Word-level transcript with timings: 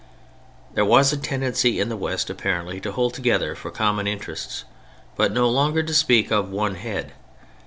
There 0.73 0.83
was 0.83 1.13
a 1.13 1.15
tendency 1.17 1.79
in 1.79 1.89
the 1.89 1.95
West 1.95 2.31
apparently 2.31 2.79
to 2.81 2.91
hold 2.91 3.13
together 3.13 3.53
for 3.53 3.69
common 3.69 4.07
interests, 4.07 4.63
but 5.15 5.31
no 5.31 5.47
longer 5.47 5.83
to 5.83 5.93
speak 5.93 6.31
of 6.31 6.49
one 6.49 6.73
head. 6.73 7.11